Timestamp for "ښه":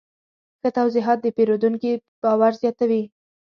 0.61-0.69